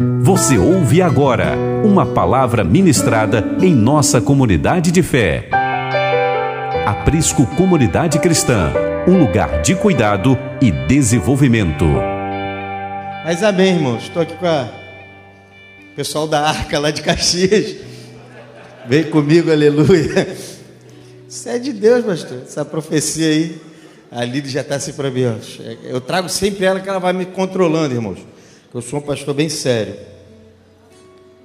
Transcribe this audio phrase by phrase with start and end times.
[0.00, 5.48] Você ouve agora uma palavra ministrada em nossa comunidade de fé.
[6.86, 8.72] Aprisco Comunidade Cristã,
[9.08, 11.84] um lugar de cuidado e desenvolvimento.
[13.24, 14.04] Mas amém, irmãos.
[14.04, 14.68] Estou aqui com a
[15.96, 17.78] pessoal da Arca lá de Caxias.
[18.86, 20.28] Vem comigo, aleluia.
[21.28, 22.42] Isso é de Deus, pastor.
[22.46, 23.60] Essa profecia aí.
[24.12, 25.22] A Lídia já está assim para mim.
[25.82, 28.37] Eu trago sempre ela que ela vai me controlando, irmãos.
[28.74, 29.96] Eu sou um pastor bem sério.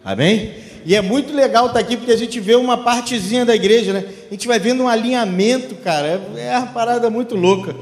[0.03, 0.53] Amém?
[0.85, 4.05] E é muito legal estar aqui porque a gente vê uma partezinha da igreja, né?
[4.27, 6.21] A gente vai vendo um alinhamento, cara.
[6.35, 7.73] É, é uma parada muito louca.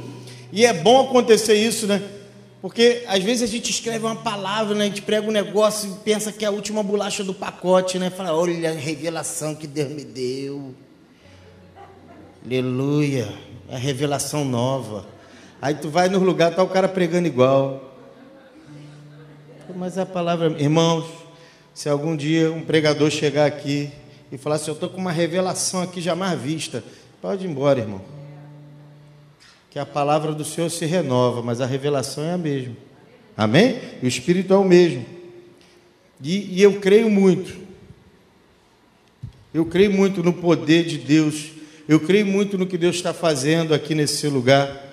[0.51, 2.03] E é bom acontecer isso, né?
[2.61, 4.83] Porque às vezes a gente escreve uma palavra, né?
[4.83, 8.11] a gente prega um negócio e pensa que é a última bolacha do pacote, né?
[8.11, 10.75] Fala, olha a revelação que Deus me deu.
[12.45, 13.33] Aleluia.
[13.67, 15.07] É a revelação nova.
[15.59, 17.90] Aí tu vai no lugar, tá o cara pregando igual.
[19.75, 21.05] Mas a palavra, irmãos,
[21.73, 23.91] se algum dia um pregador chegar aqui
[24.31, 26.83] e falar assim, eu estou com uma revelação aqui jamais vista,
[27.21, 28.01] pode ir embora, irmão.
[29.69, 32.75] Que a palavra do Senhor se renova, mas a revelação é a mesma.
[33.37, 33.79] Amém?
[34.01, 35.05] O Espírito é o mesmo.
[36.21, 37.55] E, e eu creio muito.
[39.53, 41.51] Eu creio muito no poder de Deus.
[41.87, 44.89] Eu creio muito no que Deus está fazendo aqui nesse lugar.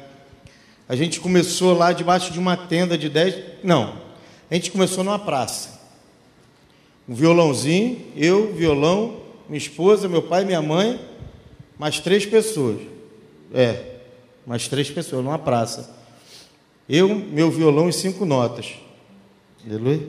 [0.89, 3.35] A gente começou lá debaixo de uma tenda de dez.
[3.63, 4.08] Não,
[4.51, 5.79] a gente começou numa praça.
[7.09, 11.01] Um violãozinho, eu, violão, minha esposa, meu pai, minha mãe,
[11.79, 12.81] mais três pessoas.
[13.55, 13.97] É,
[14.47, 15.95] mais três pessoas numa praça.
[16.89, 18.75] Eu, meu violão e cinco notas.
[19.67, 20.09] Aleluia.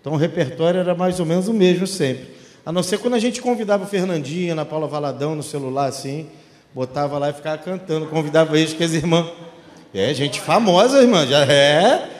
[0.00, 2.34] Então o repertório era mais ou menos o mesmo sempre.
[2.64, 6.26] A não ser quando a gente convidava o Fernandinho, Ana Paula Valadão no celular assim,
[6.74, 9.30] botava lá e ficava cantando, convidava eles que as irmãs.
[9.94, 12.15] É, gente famosa, irmã, já é.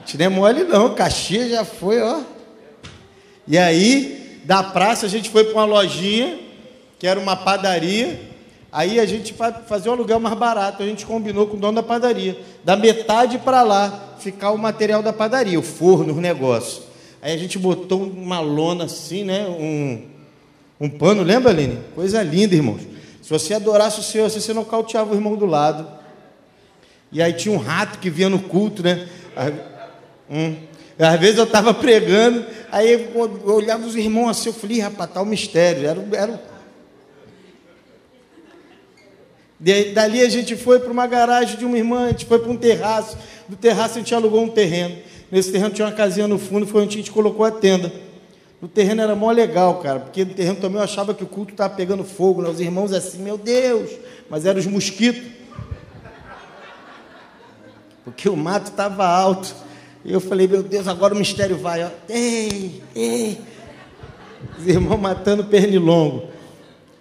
[0.00, 2.20] Gente não é mole não, Caxias já foi, ó.
[3.46, 6.38] E aí, da praça a gente foi para uma lojinha,
[6.98, 8.28] que era uma padaria.
[8.72, 9.34] Aí a gente
[9.66, 12.38] fazia um aluguel mais barato, a gente combinou com o dono da padaria.
[12.62, 16.82] Da metade para lá, ficar o material da padaria, o forno, os negócios.
[17.20, 19.46] Aí a gente botou uma lona assim, né?
[19.46, 20.06] Um,
[20.80, 21.78] um pano, lembra, Aline?
[21.94, 22.80] Coisa linda, irmãos.
[23.20, 25.86] Se você adorasse o Senhor, você não cauteava o irmão do lado.
[27.12, 29.08] E aí tinha um rato que vinha no culto, né?
[30.30, 30.56] Hum.
[30.98, 35.22] Às vezes eu estava pregando, aí eu olhava os irmãos assim, eu falei, rapaz, tá
[35.22, 35.88] o mistério.
[35.88, 36.42] Era, era...
[39.94, 42.56] Dali a gente foi para uma garagem de uma irmã, a gente foi para um
[42.56, 43.16] terraço.
[43.48, 44.96] Do terraço a gente alugou um terreno.
[45.30, 47.92] Nesse terreno tinha uma casinha no fundo, foi onde a gente colocou a tenda.
[48.60, 51.52] No terreno era mó legal, cara, porque no terreno também eu achava que o culto
[51.52, 52.48] estava pegando fogo, né?
[52.50, 53.90] os irmãos assim, meu Deus,
[54.28, 55.22] mas eram os mosquitos.
[58.04, 59.54] Porque o mato estava alto.
[60.04, 61.84] E eu falei, meu Deus, agora o mistério vai.
[61.84, 61.90] Ó.
[62.08, 63.38] Ei, ei.
[64.58, 66.28] Os irmãos matando pernilongo.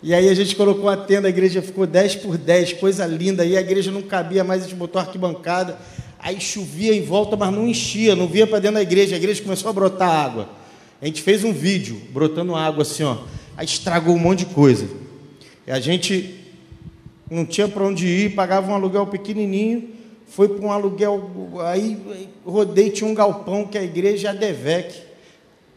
[0.04, 3.44] E aí a gente colocou a tenda, a igreja ficou 10 por 10, coisa linda.
[3.44, 5.78] Aí a igreja não cabia mais, a gente botou arquibancada.
[6.20, 9.16] Aí chovia em volta, mas não enchia, não via para dentro da igreja.
[9.16, 10.50] A igreja começou a brotar água.
[11.02, 13.20] A gente fez um vídeo brotando água assim, ó.
[13.56, 14.88] Aí estragou um monte de coisa.
[15.66, 16.36] E a gente
[17.32, 19.99] não tinha para onde ir, pagava um aluguel pequenininho
[20.30, 21.30] foi para um aluguel,
[21.66, 25.02] aí rodei, tinha um galpão que a igreja é a Devec.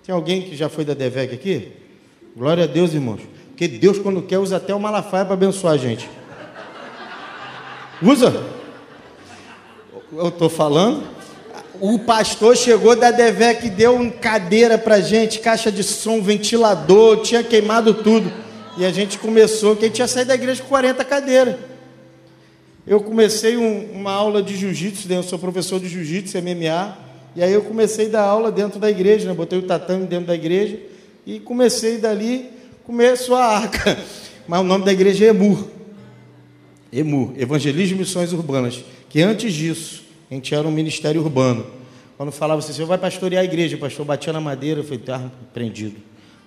[0.05, 1.73] Tem alguém que já foi da Devec aqui?
[2.37, 3.21] Glória a Deus, irmãos.
[3.49, 6.09] Porque Deus, quando quer, usa até o Malafaia para abençoar a gente.
[8.03, 8.45] Usa.
[10.13, 11.03] Eu estou falando.
[11.81, 17.95] O pastor chegou da Devec deu cadeira para gente, caixa de som, ventilador, tinha queimado
[17.95, 18.31] tudo.
[18.77, 21.72] E a gente começou, que a gente ia sair da igreja com 40 cadeiras.
[22.87, 25.17] Eu comecei um, uma aula de jiu-jitsu, né?
[25.17, 26.99] eu sou professor de jiu-jitsu, MMA,
[27.37, 29.35] e aí eu comecei a dar aula dentro da igreja, né?
[29.35, 30.81] botei o tatame dentro da igreja,
[31.25, 32.51] e comecei dali,
[32.85, 33.97] começou a arca.
[34.49, 35.69] Mas o nome da igreja é Emur.
[36.93, 38.85] Emur, Evangelismo e Missões Urbanas.
[39.09, 41.65] Que antes disso, a gente era um ministério urbano.
[42.17, 44.99] Quando falava assim, você vai pastorear a igreja, o pastor batia na madeira, eu falei,
[44.99, 45.97] tá prendido.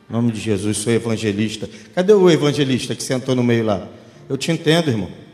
[0.10, 1.70] Em nome de Jesus, sou evangelista.
[1.94, 3.88] Cadê o evangelista que sentou no meio lá?
[4.28, 5.25] Eu te entendo, irmão.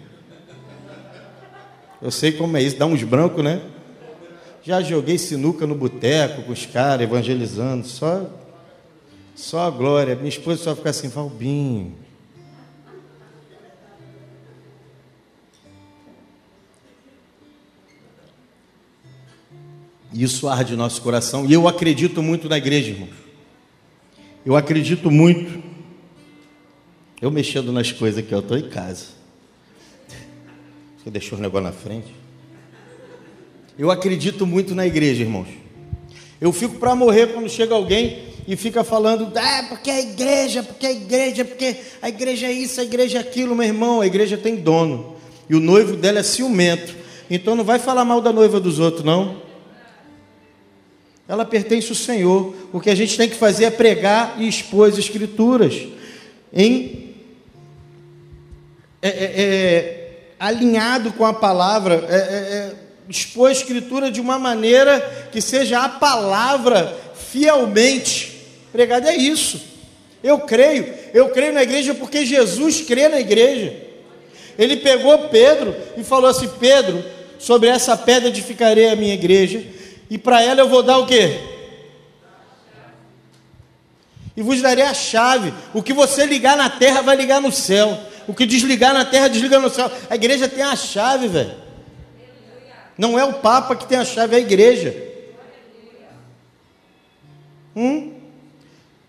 [2.01, 3.62] Eu sei como é isso, dá uns brancos, né?
[4.63, 8.27] Já joguei sinuca no boteco com os caras, evangelizando, só,
[9.36, 10.15] só a glória.
[10.15, 11.95] Minha esposa só fica assim, Valbinho.
[20.13, 21.45] Isso arde nosso coração.
[21.45, 23.15] E eu acredito muito na igreja, irmãos.
[24.45, 25.63] Eu acredito muito.
[27.21, 29.20] Eu mexendo nas coisas aqui, eu estou em casa.
[31.01, 32.13] Você deixou os negócios na frente.
[33.77, 35.48] Eu acredito muito na igreja, irmãos.
[36.39, 40.86] Eu fico para morrer quando chega alguém e fica falando, ah, porque a igreja, porque
[40.86, 44.38] a igreja, porque a igreja é isso, a igreja é aquilo, meu irmão, a igreja
[44.38, 45.15] tem dono.
[45.50, 46.95] E o noivo dela é ciumento.
[47.30, 49.42] Então não vai falar mal da noiva dos outros, não.
[51.27, 52.54] Ela pertence ao Senhor.
[52.71, 55.88] O que a gente tem que fazer é pregar e expor as escrituras
[56.54, 57.09] em
[59.01, 60.00] é, é, é,
[60.42, 62.74] alinhado com a palavra, é, é, é,
[63.08, 68.42] expor a escritura de uma maneira que seja a palavra fielmente
[68.72, 69.12] pregada.
[69.12, 69.62] É isso.
[70.24, 73.72] Eu creio, eu creio na igreja porque Jesus crê na igreja.
[74.58, 77.06] Ele pegou Pedro e falou assim: Pedro,
[77.38, 79.64] sobre essa pedra edificarei a minha igreja,
[80.10, 81.40] e para ela eu vou dar o quê?
[84.36, 85.54] E vos darei a chave.
[85.72, 87.96] O que você ligar na terra vai ligar no céu.
[88.27, 89.91] O que desligar na terra desliga no céu.
[90.09, 91.56] A igreja tem a chave, velho.
[92.97, 94.95] Não é o Papa que tem a chave, é a igreja.
[97.75, 98.13] Hum?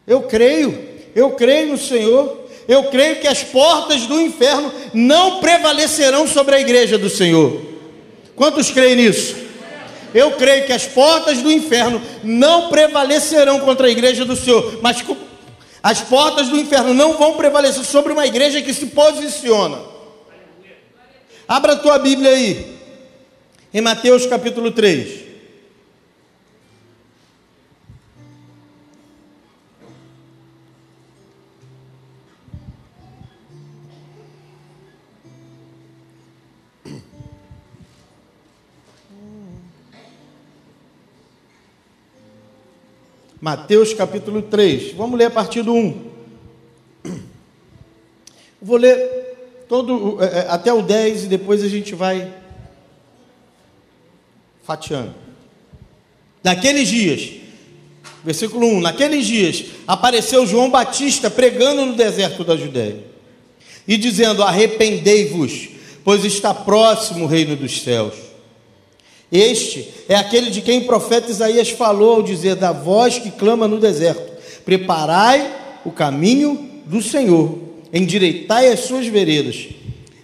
[0.06, 2.42] Eu creio, eu creio no Senhor.
[2.68, 7.60] Eu creio que as portas do inferno não prevalecerão sobre a igreja do Senhor.
[8.36, 9.36] Quantos creem nisso?
[10.14, 15.02] Eu creio que as portas do inferno não prevalecerão contra a igreja do Senhor, mas
[15.82, 19.78] as portas do inferno não vão prevalecer sobre uma igreja que se posiciona.
[21.48, 22.78] Abra a tua Bíblia aí,
[23.74, 25.31] em Mateus capítulo 3.
[43.42, 44.92] Mateus capítulo 3.
[44.92, 46.12] Vamos ler a partir do 1.
[48.62, 52.32] Vou ler todo, é, é, até o 10 e depois a gente vai
[54.62, 55.12] fatiando.
[56.44, 57.32] Naqueles dias,
[58.22, 63.02] versículo 1: Naqueles dias apareceu João Batista pregando no deserto da Judéia
[63.88, 65.68] e dizendo: Arrependei-vos,
[66.04, 68.14] pois está próximo o reino dos céus.
[69.32, 73.66] Este é aquele de quem o profeta Isaías falou ao dizer: Da voz que clama
[73.66, 74.30] no deserto:
[74.62, 75.50] Preparai
[75.86, 77.58] o caminho do Senhor,
[77.90, 79.68] endireitai as suas veredas.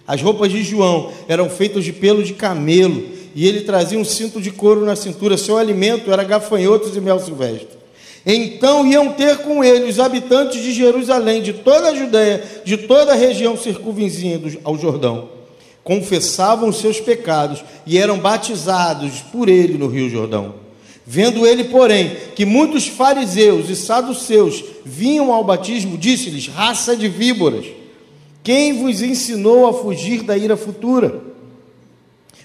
[0.07, 3.03] As roupas de João eram feitas de pelo de camelo,
[3.33, 5.37] e ele trazia um cinto de couro na cintura.
[5.37, 7.79] Seu alimento era gafanhotos e mel silvestre.
[8.23, 13.13] Então iam ter com ele os habitantes de Jerusalém, de toda a Judéia, de toda
[13.13, 15.38] a região circunvizinha ao Jordão
[15.83, 20.55] confessavam os seus pecados e eram batizados por ele no Rio Jordão.
[21.11, 27.65] Vendo ele, porém, que muitos fariseus e saduceus vinham ao batismo, disse-lhes: raça de víboras,
[28.43, 31.21] quem vos ensinou a fugir da ira futura?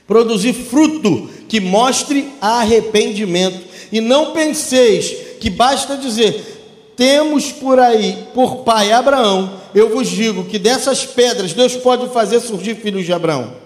[0.07, 8.65] Produzir fruto que mostre arrependimento, e não penseis que basta dizer: temos por aí por
[8.65, 13.57] pai Abraão, eu vos digo que dessas pedras Deus pode fazer surgir filhos de Abraão.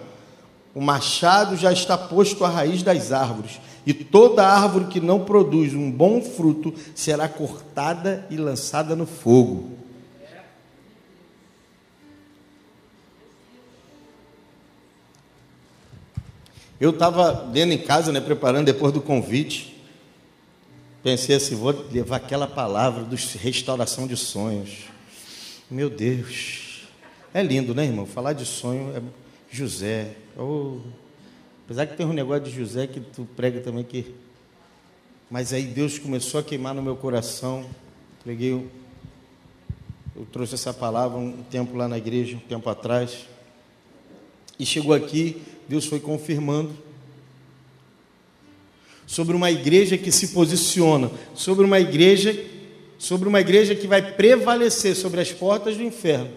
[0.75, 5.75] O machado já está posto à raiz das árvores, e toda árvore que não produz
[5.75, 9.78] um bom fruto será cortada e lançada no fogo.
[16.81, 19.82] Eu estava dentro em casa, né, preparando depois do convite.
[21.02, 24.85] Pensei assim, vou levar aquela palavra de restauração de sonhos.
[25.70, 26.88] Meu Deus.
[27.34, 28.06] É lindo, né, irmão?
[28.06, 29.02] Falar de sonho é
[29.50, 30.14] José.
[30.34, 30.78] Oh.
[31.66, 34.14] Apesar que tem um negócio de José que tu prega também que.
[35.30, 37.66] Mas aí Deus começou a queimar no meu coração.
[38.25, 38.52] Preguei.
[40.16, 43.26] Eu trouxe essa palavra um tempo lá na igreja, um tempo atrás.
[44.58, 46.75] E chegou aqui, Deus foi confirmando
[49.06, 52.32] sobre uma igreja que se posiciona, sobre uma igreja
[52.99, 56.28] sobre uma igreja que vai prevalecer sobre as portas do inferno,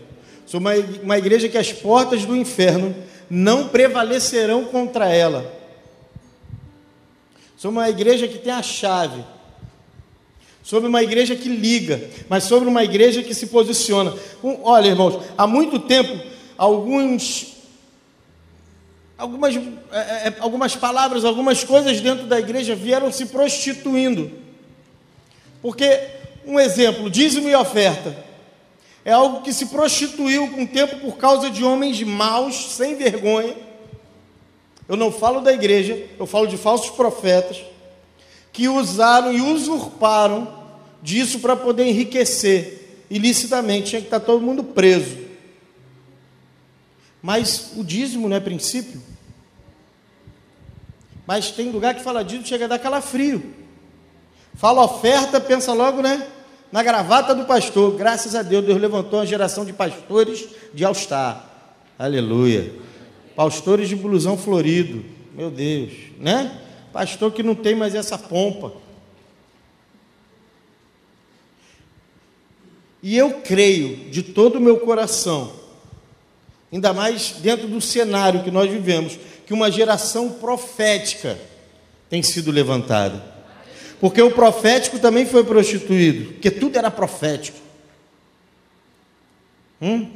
[0.45, 2.95] sobre uma, uma igreja que as portas do inferno
[3.29, 5.51] não prevalecerão contra ela,
[7.57, 9.23] sobre uma igreja que tem a chave,
[10.61, 14.13] sobre uma igreja que liga, mas sobre uma igreja que se posiciona.
[14.63, 16.23] Olha, irmãos, há muito tempo,
[16.55, 17.51] alguns
[19.17, 24.31] algumas, é, é, algumas palavras, algumas coisas dentro da igreja vieram se prostituindo.
[25.61, 28.15] Porque um exemplo, dízimo e oferta.
[29.03, 33.55] É algo que se prostituiu com o tempo por causa de homens maus, sem vergonha.
[34.87, 37.61] Eu não falo da igreja, eu falo de falsos profetas
[38.51, 40.61] que usaram e usurparam
[41.01, 43.91] disso para poder enriquecer ilicitamente.
[43.91, 45.17] Tinha que estar todo mundo preso.
[47.21, 49.01] Mas o dízimo não é princípio.
[51.25, 53.61] Mas tem lugar que fala dízimo, chega a dar calafrio.
[54.61, 56.27] Fala oferta, pensa logo, né?
[56.71, 57.97] Na gravata do pastor.
[57.97, 61.49] Graças a Deus, Deus levantou uma geração de pastores de All-Star.
[61.97, 62.71] Aleluia.
[63.35, 65.03] Pastores de blusão florido.
[65.33, 66.61] Meu Deus, né?
[66.93, 68.73] Pastor que não tem mais essa pompa.
[73.01, 75.53] E eu creio de todo o meu coração,
[76.71, 81.35] ainda mais dentro do cenário que nós vivemos, que uma geração profética
[82.11, 83.40] tem sido levantada.
[84.01, 87.57] Porque o profético também foi prostituído, porque tudo era profético.
[89.81, 90.09] Hum?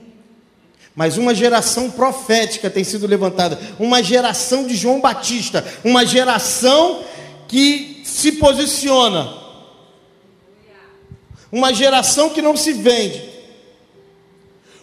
[0.93, 7.03] Mas uma geração profética tem sido levantada, uma geração de João Batista, uma geração
[7.47, 9.45] que se posiciona
[11.55, 13.23] uma geração que não se vende,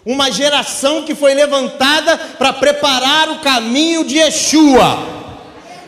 [0.06, 5.06] uma geração que foi levantada para preparar o caminho de Yeshua.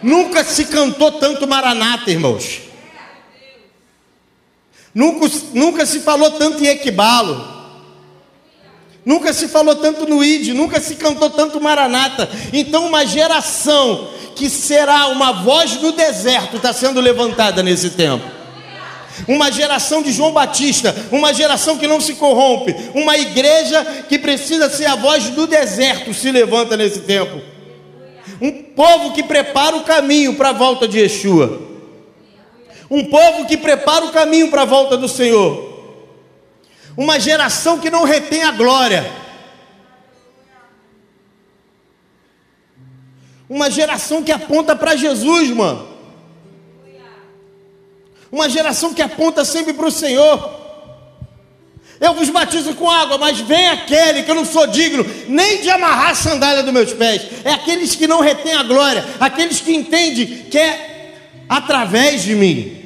[0.03, 2.61] Nunca se cantou tanto Maranata, irmãos.
[4.95, 7.53] Nunca, nunca se falou tanto em Equibalo.
[9.05, 12.29] Nunca se falou tanto no Ide, nunca se cantou tanto Maranata.
[12.53, 18.35] Então, uma geração que será uma voz do deserto está sendo levantada nesse tempo
[19.29, 24.69] uma geração de João Batista, uma geração que não se corrompe, uma igreja que precisa
[24.69, 27.41] ser a voz do deserto se levanta nesse tempo.
[28.41, 31.74] Um povo que prepara o caminho para a volta de Yeshua.
[32.91, 35.73] Um povo que prepara o caminho para a volta do Senhor.
[36.97, 39.11] Uma geração que não retém a glória.
[43.49, 45.89] Uma geração que aponta para Jesus, mano.
[48.31, 50.63] Uma geração que aponta sempre para o Senhor.
[52.01, 55.71] Eu vos batizo com água, mas vem aquele que eu não sou digno nem de
[55.71, 57.23] amarrar a sandália dos meus pés.
[57.45, 60.94] É aqueles que não retêm a glória, aqueles que entendem que é
[61.57, 62.83] através de mim.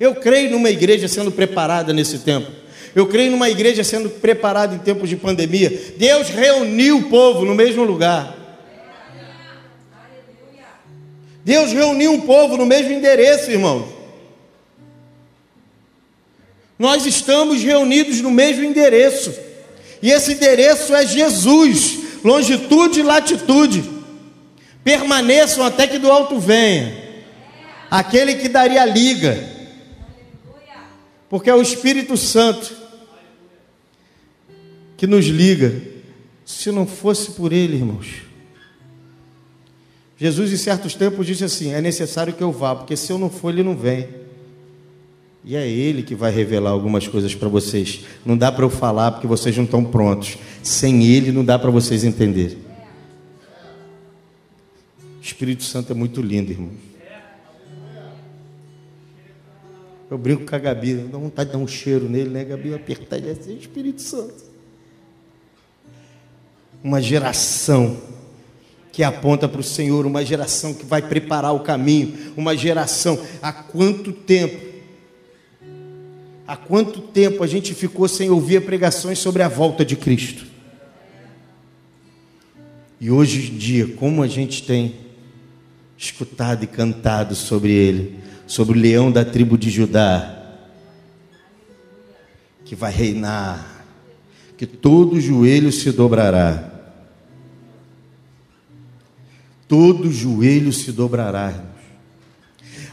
[0.00, 2.50] Eu creio numa igreja sendo preparada nesse tempo.
[2.94, 5.92] Eu creio numa igreja sendo preparada em tempos de pandemia.
[5.96, 8.34] Deus reuniu o povo no mesmo lugar.
[11.44, 13.86] Deus reuniu um povo no mesmo endereço, irmãos.
[16.78, 19.32] Nós estamos reunidos no mesmo endereço.
[20.02, 23.95] E esse endereço é Jesus, longitude e latitude.
[24.86, 26.94] Permaneçam até que do alto venha.
[27.90, 29.36] Aquele que daria liga.
[31.28, 32.72] Porque é o Espírito Santo
[34.96, 35.74] que nos liga.
[36.44, 38.22] Se não fosse por ele, irmãos,
[40.16, 43.28] Jesus, em certos tempos, disse assim: é necessário que eu vá, porque se eu não
[43.28, 44.06] for, ele não vem.
[45.44, 48.02] E é ele que vai revelar algumas coisas para vocês.
[48.24, 50.38] Não dá para eu falar porque vocês não estão prontos.
[50.62, 52.65] Sem ele, não dá para vocês entenderem.
[55.26, 56.70] Espírito Santo é muito lindo, irmão.
[60.08, 62.72] Eu brinco com a Gabi, dá vontade de dar um cheiro nele, né, Gabi?
[62.72, 64.44] Apertar ele assim, Espírito Santo.
[66.82, 68.00] Uma geração
[68.92, 73.20] que aponta para o Senhor, uma geração que vai preparar o caminho, uma geração.
[73.42, 74.64] Há quanto tempo?
[76.46, 80.46] Há quanto tempo a gente ficou sem ouvir pregações sobre a volta de Cristo?
[83.00, 85.05] E hoje em dia, como a gente tem
[85.96, 90.32] escutado e cantado sobre ele, sobre o leão da tribo de Judá,
[92.64, 93.84] que vai reinar,
[94.56, 96.76] que todo joelho se dobrará
[99.68, 101.52] todo joelho se dobrará.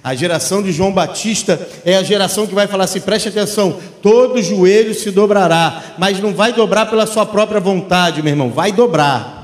[0.04, 4.42] A geração de João Batista é a geração que vai falar assim: preste atenção, todo
[4.42, 9.42] joelho se dobrará, mas não vai dobrar pela sua própria vontade, meu irmão, vai dobrar.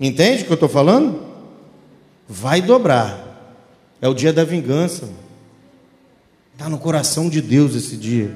[0.00, 1.23] Entende o que eu estou falando?
[2.28, 3.20] Vai dobrar.
[4.00, 5.08] É o dia da vingança.
[6.52, 8.30] Está no coração de Deus esse dia.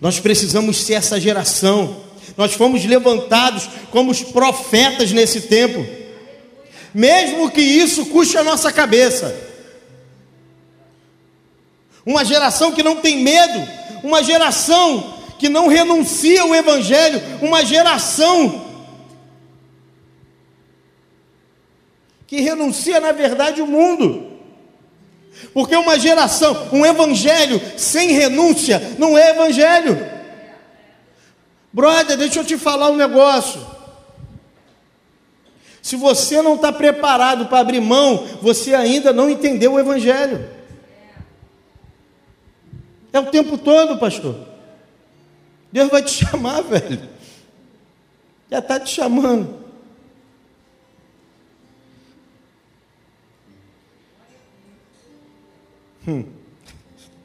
[0.00, 2.06] Nós precisamos ser essa geração
[2.36, 5.84] nós fomos levantados como os profetas nesse tempo,
[6.92, 9.34] mesmo que isso custe a nossa cabeça.
[12.04, 13.66] Uma geração que não tem medo,
[14.02, 18.65] uma geração que não renuncia ao Evangelho, uma geração
[22.26, 24.32] que renuncia, na verdade, o mundo.
[25.52, 30.16] Porque uma geração, um evangelho sem renúncia, não é evangelho.
[31.72, 33.76] Brother, deixa eu te falar um negócio.
[35.86, 40.50] Se você não está preparado para abrir mão, você ainda não entendeu o Evangelho.
[43.12, 44.34] É o tempo todo, pastor.
[45.70, 47.08] Deus vai te chamar, velho.
[48.50, 49.65] Já está te chamando.
[56.08, 56.24] Hum,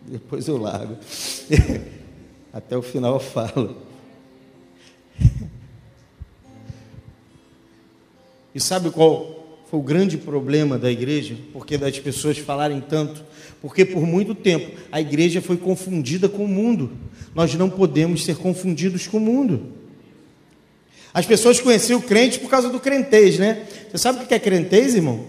[0.07, 0.97] depois eu largo.
[2.51, 3.77] Até o final eu falo.
[8.53, 11.37] E sabe qual foi o grande problema da igreja?
[11.53, 13.23] Porque das pessoas falarem tanto?
[13.61, 16.91] Porque por muito tempo a igreja foi confundida com o mundo.
[17.33, 19.71] Nós não podemos ser confundidos com o mundo.
[21.13, 23.65] As pessoas conheciam o crente por causa do crentez, né?
[23.89, 25.25] Você sabe o que é crentez, irmão?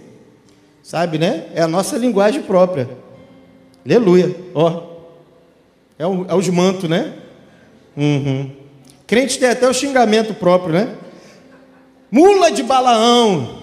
[0.83, 1.49] Sabe, né?
[1.55, 2.89] É a nossa linguagem própria.
[3.85, 4.35] Aleluia.
[4.55, 4.91] Ó.
[5.99, 7.15] É, o, é os mantos, né?
[7.97, 8.51] Uhum.
[9.07, 10.97] Crente tem até o xingamento próprio, né?
[12.11, 13.63] Mula de Balaão.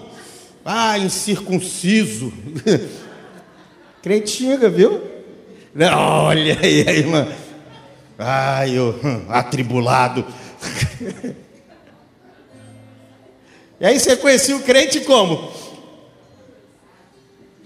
[0.64, 2.32] Ah, incircunciso.
[4.02, 5.02] Crente xinga, viu?
[5.96, 7.28] Olha aí, irmã.
[8.18, 8.94] Ai, o
[9.28, 10.24] atribulado.
[13.80, 15.50] E aí você conhecia o crente como?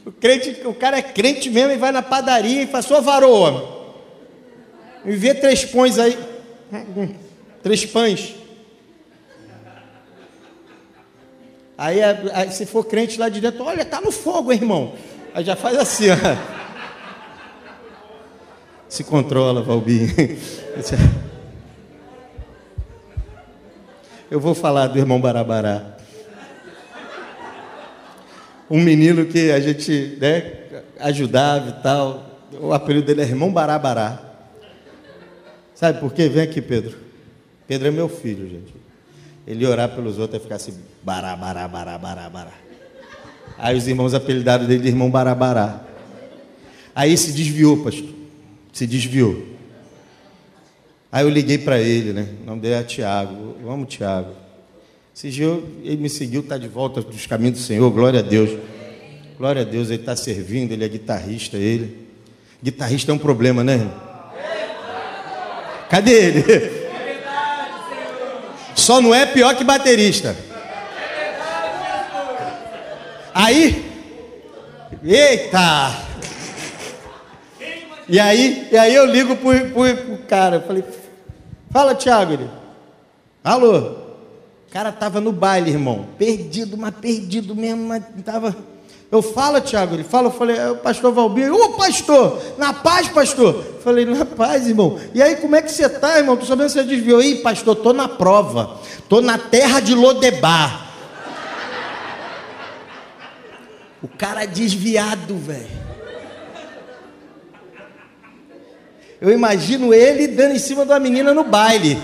[0.07, 3.95] O crente, o cara é crente mesmo e vai na padaria e faz sua varoa.
[5.05, 6.19] Me vê três pães aí.
[7.63, 8.35] Três pães.
[11.77, 14.93] Aí, aí, se for crente lá de dentro, olha, tá no fogo, hein, irmão.
[15.35, 16.17] Aí já faz assim, ó.
[18.89, 20.09] Se controla, Valbinho.
[24.31, 25.94] Eu vou falar do irmão Barabará
[28.75, 30.53] um menino que a gente né,
[30.99, 32.41] ajudava e tal.
[32.61, 34.21] O apelido dele é irmão Barabará.
[35.77, 36.29] Sabe por quê?
[36.29, 36.99] Vem aqui, Pedro.
[37.69, 38.75] Pedro é meu filho, gente.
[39.47, 42.53] Ele orar pelos outros e ficar assim, bará, bará, bará, bará, bará.
[43.57, 45.81] Aí os irmãos apelidaram dele de irmão Barabará.
[46.97, 48.09] Aí se desviou, pastor.
[48.73, 49.41] Se desviou.
[51.13, 52.29] Aí eu liguei para ele, né?
[52.43, 53.57] O nome dele é Tiago.
[53.63, 54.44] Vamos, Tiago.
[55.15, 55.47] Esse dia
[55.85, 58.51] ele me seguiu, está de volta dos caminhos do Senhor, glória a Deus.
[59.39, 62.09] Glória a Deus, ele está servindo, ele é guitarrista, ele.
[62.61, 63.89] Guitarrista é um problema, né?
[65.89, 66.45] Cadê ele?
[68.75, 70.37] Só não é pior que baterista.
[73.33, 73.85] Aí,
[75.05, 75.97] eita!
[78.09, 80.83] E aí, e aí eu ligo pro, pro, pro cara, falei,
[81.71, 82.51] fala Tiago, ele,
[83.43, 84.04] alô?
[84.75, 88.57] Cara estava no baile, irmão, perdido, mas perdido mesmo, mas estava.
[89.09, 93.07] Eu falo, Tiago, ele fala, eu falei, é o pastor Valbir, ô pastor, na paz,
[93.07, 93.55] pastor.
[93.55, 94.99] Eu falei, na paz, irmão.
[95.15, 96.37] E aí, como é que você está, irmão?
[96.37, 97.23] Tô sabendo que você desviou.
[97.23, 100.91] Ih, pastor, tô na prova, tô na terra de Lodebar.
[104.03, 105.85] O cara desviado, velho.
[109.21, 111.97] Eu imagino ele dando em cima da menina no baile.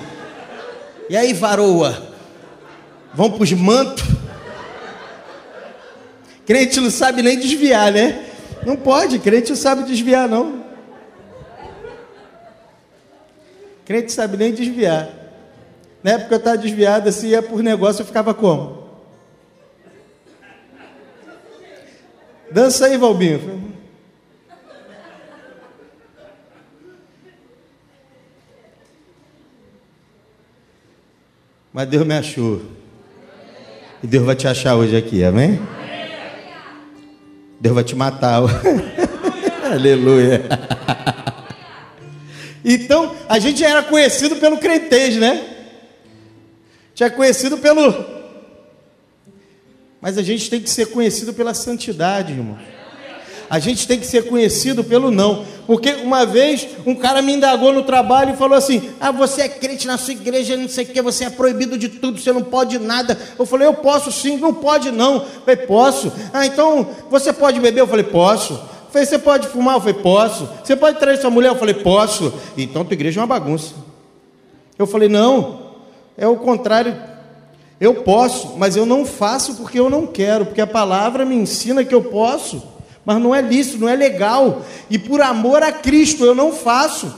[1.08, 2.09] E aí, varoa?
[3.12, 4.04] Vão para os mantos.
[6.46, 8.26] Crente não sabe nem desviar, né?
[8.64, 10.64] Não pode, crente não sabe desviar, não.
[13.84, 15.08] Crente sabe nem desviar.
[16.02, 18.88] Na época eu estava desviado, assim, ia por negócio, eu ficava como?
[22.50, 23.70] Dança aí, Valbinho.
[31.72, 32.79] Mas Deus me achou.
[34.02, 35.60] E Deus vai te achar hoje aqui, amém?
[37.60, 38.40] Deus vai te matar.
[39.70, 40.42] Aleluia.
[42.64, 45.44] então, a gente era conhecido pelo crentez, né?
[46.94, 47.92] Tinha conhecido pelo.
[50.00, 52.58] Mas a gente tem que ser conhecido pela santidade, irmão.
[53.50, 55.44] A gente tem que ser conhecido pelo não.
[55.70, 59.48] Porque uma vez um cara me indagou no trabalho e falou assim: Ah, você é
[59.48, 62.42] crente na sua igreja, não sei o que, você é proibido de tudo, você não
[62.42, 63.16] pode nada.
[63.38, 65.18] Eu falei: Eu posso sim, não pode não.
[65.18, 66.12] Eu falei: Posso.
[66.32, 67.82] Ah, então você pode beber?
[67.82, 68.54] Eu falei: Posso.
[68.54, 69.76] Eu falei: Você pode fumar?
[69.76, 70.48] Eu falei: Posso.
[70.64, 71.50] Você pode trair sua mulher?
[71.50, 72.34] Eu falei: Posso.
[72.58, 73.72] Então tua igreja é uma bagunça.
[74.76, 75.76] Eu falei: Não,
[76.18, 77.00] é o contrário.
[77.80, 81.84] Eu posso, mas eu não faço porque eu não quero, porque a palavra me ensina
[81.84, 82.60] que eu posso
[83.10, 84.64] mas não é lícito, não é legal.
[84.88, 87.12] E por amor a Cristo eu não faço.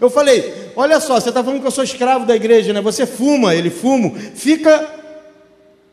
[0.00, 2.80] Eu falei: olha só, você está falando que eu sou escravo da igreja, né?
[2.80, 4.88] Você fuma, ele fuma, fica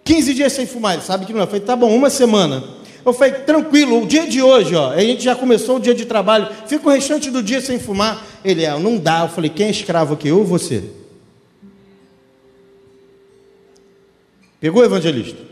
[0.04, 0.94] 15 dias sem fumar.
[0.94, 1.44] Ele sabe que não é.
[1.44, 2.64] Eu falei: tá bom, uma semana.
[3.04, 6.06] Eu falei: tranquilo, o dia de hoje, ó, a gente já começou o dia de
[6.06, 8.24] trabalho, fica o restante do dia sem fumar.
[8.46, 9.22] Ele é, não dá.
[9.24, 10.28] Eu falei: quem é escravo aqui?
[10.28, 10.84] Eu ou você?
[14.60, 15.49] Pegou, evangelista?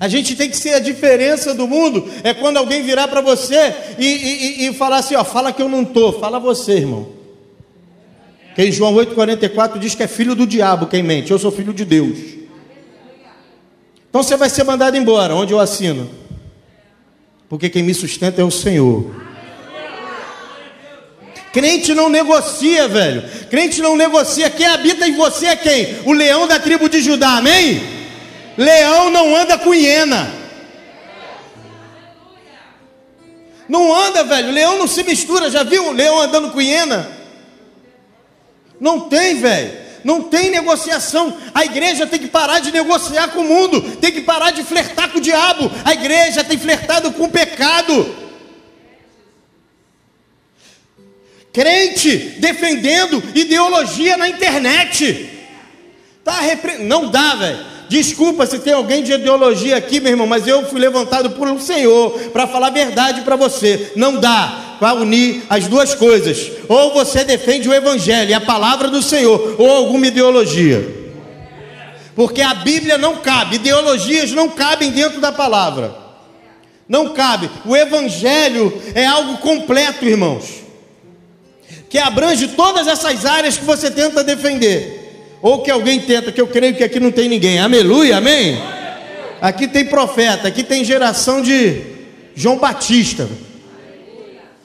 [0.00, 2.08] A gente tem que ser a diferença do mundo.
[2.22, 5.68] É quando alguém virar para você e, e, e, falar assim: ó, fala que eu
[5.68, 6.18] não estou.
[6.20, 7.08] Fala você, irmão.
[8.54, 11.30] Quem João 8,44 diz que é filho do diabo quem mente.
[11.30, 12.18] Eu sou filho de Deus.
[14.08, 15.34] Então você vai ser mandado embora.
[15.34, 16.08] Onde eu assino?
[17.48, 19.28] Porque quem me sustenta é o Senhor.
[21.52, 23.24] Crente não negocia, velho.
[23.50, 24.48] Crente não negocia.
[24.48, 25.96] Quem habita em você é quem?
[26.04, 27.97] O leão da tribo de Judá, amém?
[28.58, 30.28] Leão não anda com hiena.
[33.68, 34.50] Não anda, velho.
[34.50, 35.48] Leão não se mistura.
[35.48, 37.08] Já viu o leão andando com hiena?
[38.80, 39.78] Não tem, velho.
[40.02, 41.36] Não tem negociação.
[41.54, 45.10] A igreja tem que parar de negociar com o mundo, tem que parar de flertar
[45.10, 45.70] com o diabo.
[45.84, 48.16] A igreja tem flertado com o pecado.
[51.52, 55.30] Crente defendendo ideologia na internet.
[56.24, 56.78] Tá repre...
[56.78, 57.67] Não dá, velho.
[57.88, 61.58] Desculpa se tem alguém de ideologia aqui, meu irmão, mas eu fui levantado por um
[61.58, 63.92] Senhor para falar a verdade para você.
[63.96, 66.52] Não dá para unir as duas coisas.
[66.68, 70.96] Ou você defende o Evangelho e a palavra do Senhor, ou alguma ideologia.
[72.14, 75.96] Porque a Bíblia não cabe, ideologias não cabem dentro da palavra.
[76.86, 77.48] Não cabe.
[77.64, 80.44] O Evangelho é algo completo, irmãos,
[81.88, 84.97] que abrange todas essas áreas que você tenta defender
[85.40, 87.58] ou que alguém tenta, que eu creio que aqui não tem ninguém.
[87.58, 88.58] Aleluia, amém?
[89.40, 91.82] Aqui tem profeta, aqui tem geração de
[92.34, 93.28] João Batista.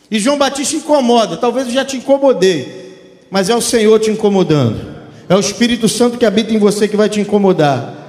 [0.10, 2.98] E João Batista incomoda, talvez eu já te incomodei,
[3.30, 4.94] mas é o Senhor te incomodando.
[5.30, 8.02] É o Espírito Santo que habita em você que vai te incomodar.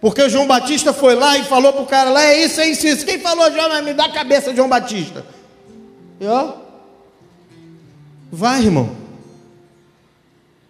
[0.00, 2.86] Porque João Batista foi lá e falou para o cara lá, é isso, é isso,
[2.86, 3.06] é isso.
[3.06, 5.24] Quem falou, João, me dá a cabeça João Batista.
[6.20, 6.65] E ó,
[8.30, 8.94] Vai, irmão.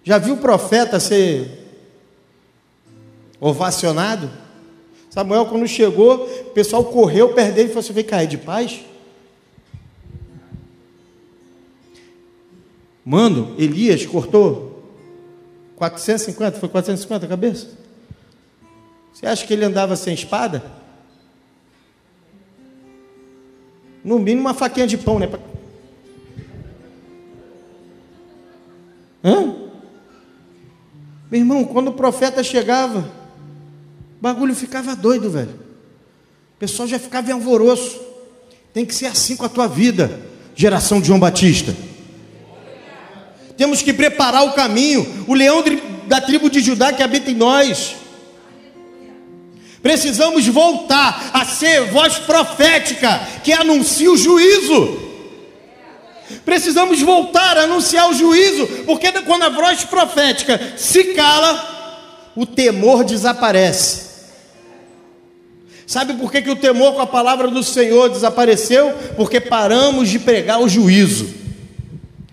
[0.04, 1.66] Já viu o profeta ser
[3.40, 4.30] ovacionado?
[5.10, 8.80] Samuel, quando chegou, o pessoal correu perto dele e falou assim: vem cair de paz.
[13.04, 14.82] Mano, Elias cortou
[15.76, 17.70] 450, foi 450 a cabeça?
[19.12, 20.62] Você acha que ele andava sem espada?
[24.04, 25.26] No mínimo uma faquinha de pão, né?
[29.26, 29.52] Hã?
[31.28, 35.50] Meu irmão, quando o profeta chegava, o bagulho ficava doido, velho.
[36.54, 38.00] O pessoal já ficava em alvoroço.
[38.72, 40.20] Tem que ser assim com a tua vida,
[40.54, 41.74] geração de João Batista.
[43.56, 45.24] Temos que preparar o caminho.
[45.26, 45.64] O leão
[46.06, 47.96] da tribo de Judá que habita em nós.
[49.82, 55.05] Precisamos voltar a ser voz profética que anuncia o juízo.
[56.44, 63.04] Precisamos voltar a anunciar o juízo, porque quando a voz profética se cala, o temor
[63.04, 64.06] desaparece.
[65.86, 68.92] Sabe por que, que o temor com a palavra do Senhor desapareceu?
[69.16, 71.28] Porque paramos de pregar o juízo.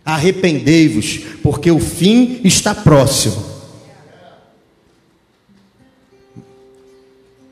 [0.03, 3.53] Arrependei-vos, porque o fim está próximo.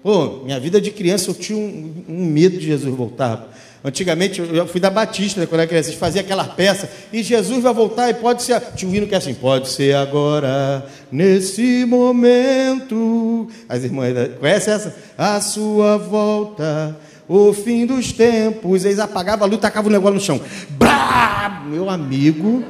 [0.01, 3.55] Pô, minha vida de criança eu tinha um, um medo de Jesus voltar.
[3.83, 7.73] Antigamente eu fui da Batista, né, quando era criança, fazia aquela peça, e Jesus vai
[7.73, 8.61] voltar e pode ser.
[8.75, 13.47] Tinha um hino que é assim, pode ser agora, nesse momento.
[13.67, 14.95] As irmãs, conhecem essa?
[15.17, 16.95] A sua volta,
[17.27, 18.85] o fim dos tempos.
[18.85, 20.39] Eles apagavam a luz, tacavam o negócio no chão.
[20.69, 21.63] Brá!
[21.67, 22.63] Meu amigo.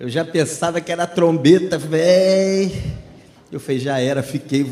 [0.00, 2.70] Eu já pensava que era trombeta, velho.
[3.50, 4.64] Eu falei, já era, fiquei.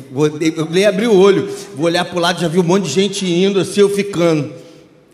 [0.54, 1.48] Eu nem abri o olho.
[1.74, 4.54] Vou olhar para o lado, já vi um monte de gente indo, assim, eu ficando.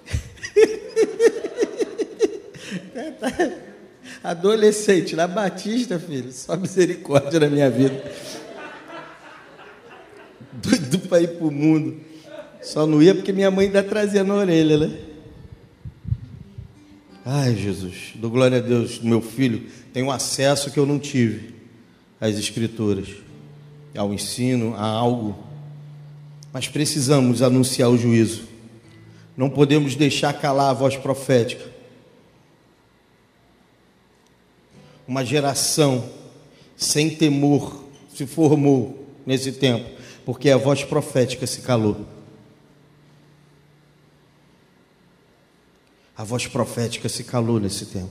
[4.22, 8.04] Adolescente, na Batista, filho, só misericórdia na minha vida.
[10.52, 11.98] Doido para ir para o mundo.
[12.60, 14.90] Só não ia porque minha mãe ainda trazia na orelha, né?
[17.24, 21.54] Ai, Jesus, dou glória a Deus, meu filho tem um acesso que eu não tive
[22.20, 23.08] às Escrituras,
[23.96, 25.38] ao ensino, a algo.
[26.52, 28.48] Mas precisamos anunciar o juízo.
[29.36, 31.64] Não podemos deixar calar a voz profética.
[35.06, 36.04] Uma geração
[36.76, 39.88] sem temor se formou nesse tempo,
[40.26, 42.04] porque a voz profética se calou.
[46.16, 48.10] A voz profética se calou nesse tempo.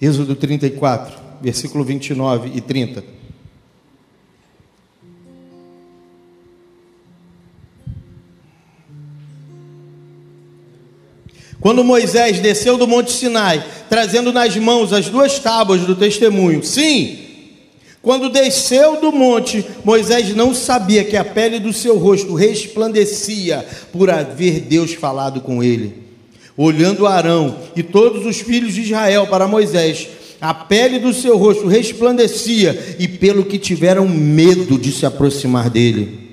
[0.00, 3.16] Êxodo 34, versículo 29 e 30.
[11.60, 17.25] Quando Moisés desceu do Monte Sinai, trazendo nas mãos as duas tábuas do testemunho, sim,
[18.06, 24.08] Quando desceu do monte, Moisés não sabia que a pele do seu rosto resplandecia por
[24.08, 25.92] haver Deus falado com ele.
[26.56, 30.06] Olhando Arão e todos os filhos de Israel para Moisés,
[30.40, 36.30] a pele do seu rosto resplandecia, e pelo que tiveram medo de se aproximar dele.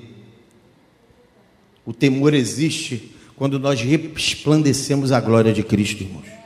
[1.84, 6.43] O temor existe quando nós resplandecemos a glória de Cristo, irmãos.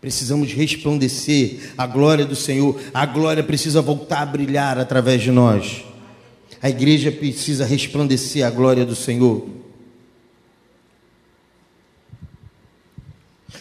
[0.00, 2.80] Precisamos resplandecer a glória do Senhor.
[2.94, 5.84] A glória precisa voltar a brilhar através de nós.
[6.62, 9.46] A igreja precisa resplandecer a glória do Senhor.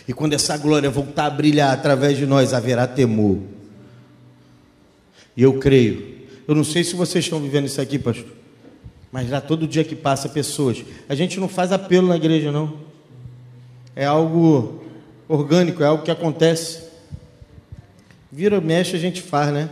[0.07, 3.39] E quando essa glória voltar a brilhar através de nós, haverá temor.
[5.35, 6.19] E eu creio.
[6.47, 8.39] Eu não sei se vocês estão vivendo isso aqui, pastor.
[9.11, 10.83] Mas lá todo dia que passa pessoas.
[11.07, 12.79] A gente não faz apelo na igreja, não.
[13.95, 14.83] É algo
[15.29, 16.89] orgânico, é algo que acontece.
[18.31, 19.69] Vira, mexe, a gente faz, né?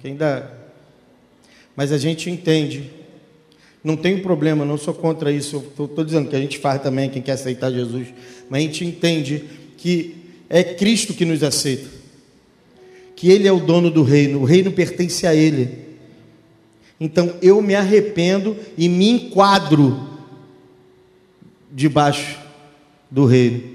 [0.00, 0.50] Que ainda...
[1.76, 2.90] Mas a gente entende.
[3.84, 5.64] Não tem problema, não sou contra isso.
[5.78, 8.08] Estou dizendo que a gente faz também, quem quer aceitar Jesus.
[8.48, 9.44] Mas a gente entende
[9.76, 10.16] que
[10.48, 11.88] é Cristo que nos aceita.
[13.14, 14.40] Que Ele é o dono do reino.
[14.40, 15.78] O reino pertence a Ele.
[17.00, 20.08] Então eu me arrependo e me enquadro
[21.70, 22.38] debaixo
[23.10, 23.71] do reino.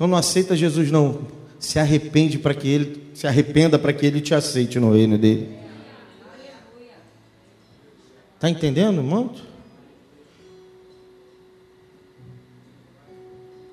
[0.00, 1.26] Então não aceita Jesus não.
[1.58, 5.50] Se arrepende para que ele se arrependa para que ele te aceite no reino dele.
[8.38, 9.34] Tá entendendo, irmão?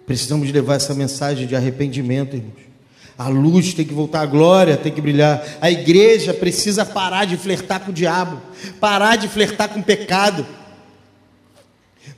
[0.06, 2.68] Precisamos levar essa mensagem de arrependimento, irmãos.
[3.18, 5.42] A luz tem que voltar, a glória tem que brilhar.
[5.62, 8.42] A igreja precisa parar de flertar com o diabo,
[8.82, 10.46] parar de flertar com o pecado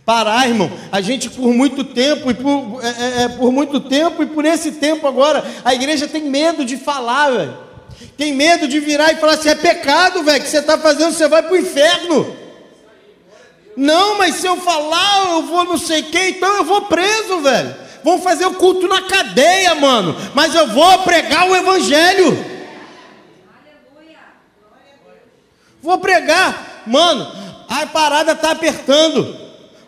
[0.10, 0.72] parar, irmão.
[0.91, 4.43] A gente por muito tempo e por, é, é, é, por muito tempo e por
[4.43, 7.56] esse tempo agora, a igreja tem medo de falar, velho.
[8.17, 11.28] Tem medo de virar e falar assim: é pecado, velho, que você está fazendo, você
[11.28, 12.36] vai para o inferno.
[13.78, 17.76] Não, mas se eu falar, eu vou não sei quem, então eu vou preso, velho.
[18.04, 20.15] Vão fazer o culto na cadeia, mano.
[20.34, 22.36] Mas eu vou pregar o evangelho.
[25.84, 27.32] Vou pregar, mano.
[27.69, 29.38] A parada está apertando.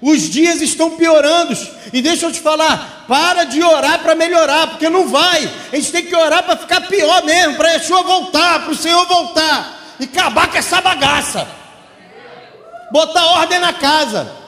[0.02, 1.56] Os dias estão piorando.
[1.94, 5.50] E deixa eu te falar, para de orar para melhorar, porque não vai.
[5.72, 9.06] A gente tem que orar para ficar pior mesmo, para Yeshua voltar, para o Senhor
[9.06, 11.48] voltar e acabar com essa bagaça.
[12.92, 14.42] Botar ordem na casa.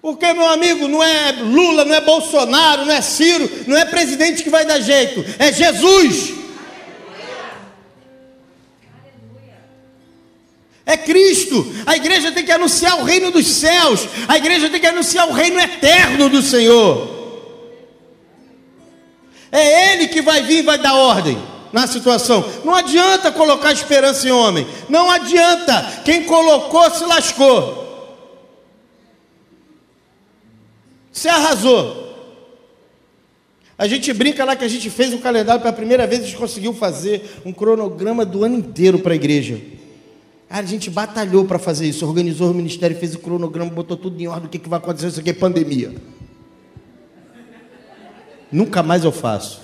[0.00, 4.42] Porque, meu amigo, não é Lula, não é Bolsonaro, não é Ciro, não é presidente
[4.42, 6.41] que vai dar jeito, é Jesus.
[10.84, 11.64] É Cristo.
[11.86, 14.08] A igreja tem que anunciar o reino dos céus.
[14.26, 17.08] A igreja tem que anunciar o reino eterno do Senhor.
[19.50, 21.38] É Ele que vai vir e vai dar ordem
[21.72, 22.44] na situação.
[22.64, 24.66] Não adianta colocar esperança em homem.
[24.88, 26.02] Não adianta.
[26.04, 27.80] Quem colocou se lascou.
[31.12, 32.02] Se arrasou.
[33.78, 36.36] A gente brinca lá que a gente fez um calendário pela primeira vez, a gente
[36.36, 39.60] conseguiu fazer um cronograma do ano inteiro para a igreja.
[40.52, 44.26] A gente batalhou para fazer isso, organizou o ministério, fez o cronograma, botou tudo em
[44.26, 45.94] ordem, o que, que vai acontecer, isso aqui é pandemia.
[48.50, 49.62] Nunca mais eu faço.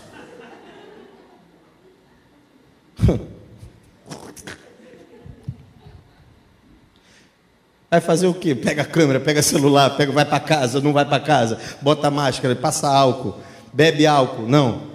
[7.91, 8.55] Vai fazer o quê?
[8.55, 12.57] Pega a câmera, pega celular, pega, vai para casa, não vai para casa, bota máscara,
[12.57, 13.35] passa álcool,
[13.75, 14.49] bebe álcool.
[14.49, 14.89] Não.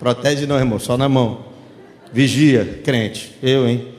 [0.00, 1.47] Protege não, irmão, só na mão.
[2.12, 3.36] Vigia, crente.
[3.42, 3.94] Eu, hein?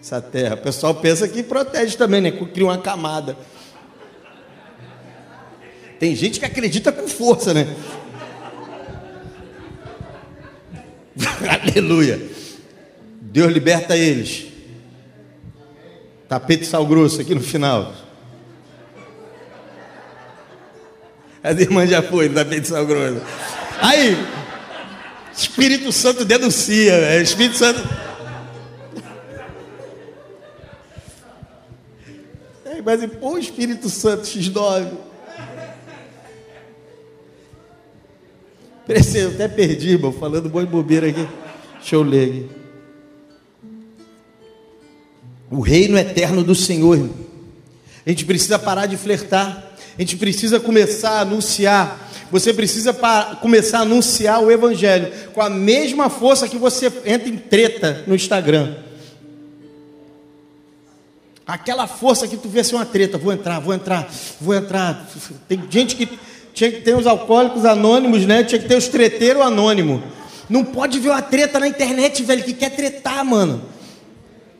[0.00, 0.54] Essa terra.
[0.54, 2.30] O pessoal pensa que protege também, né?
[2.30, 3.36] Cria uma camada.
[5.98, 7.66] Tem gente que acredita com força, né?
[11.62, 12.20] Aleluia.
[13.20, 14.46] Deus liberta eles.
[16.28, 17.94] Tapete sal grosso aqui no final.
[21.42, 23.20] As irmãs já foi, tapete sal grosso.
[23.82, 24.16] Aí,
[25.40, 27.22] Espírito Santo denuncia, velho.
[27.22, 27.80] Espírito Santo.
[32.66, 34.90] Aí, mas, pô, Espírito Santo, X9.
[38.86, 41.26] Parecia, eu até perdi, irmão, falando boi bobeira aqui.
[41.78, 42.48] Deixa eu ler aqui.
[45.50, 46.96] O reino eterno do Senhor.
[46.96, 47.14] Irmão.
[48.04, 49.72] A gente precisa parar de flertar.
[49.96, 52.09] A gente precisa começar a anunciar.
[52.30, 52.92] Você precisa
[53.40, 58.14] começar a anunciar o Evangelho com a mesma força que você entra em treta no
[58.14, 58.74] Instagram.
[61.46, 64.08] Aquela força que tu vê ser uma treta, vou entrar, vou entrar,
[64.40, 65.08] vou entrar.
[65.48, 66.08] Tem gente que
[66.54, 68.44] tinha que ter os alcoólicos anônimos, né?
[68.44, 70.00] Tinha que ter os treteiros anônimos.
[70.48, 73.62] Não pode ver uma treta na internet, velho, que quer tretar, mano.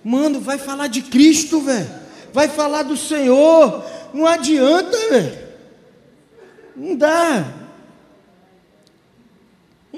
[0.03, 1.89] Mano, vai falar de Cristo, velho.
[2.33, 3.85] Vai falar do Senhor.
[4.13, 5.39] Não adianta, velho.
[6.77, 7.60] Não dá.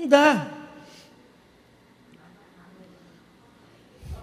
[0.03, 0.49] Não dá.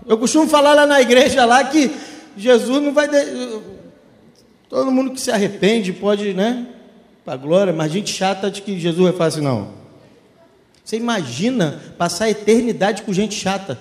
[0.06, 1.89] Eu costumo falar lá na igreja lá que
[2.36, 3.08] Jesus não vai.
[3.08, 3.62] De...
[4.68, 6.68] Todo mundo que se arrepende pode, né?
[7.24, 9.70] Para glória, mas gente chata de que Jesus vai falar assim, não.
[10.84, 13.80] Você imagina passar a eternidade com gente chata.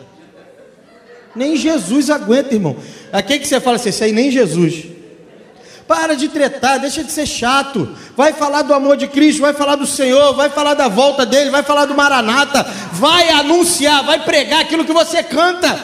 [1.34, 2.76] Nem Jesus aguenta, irmão.
[3.12, 4.86] Aqui que você fala assim, isso aí nem Jesus.
[5.88, 7.96] Para de tretar, deixa de ser chato.
[8.14, 11.48] Vai falar do amor de Cristo, vai falar do Senhor, vai falar da volta dele,
[11.48, 15.80] vai falar do Maranata, vai anunciar, vai pregar aquilo que você canta.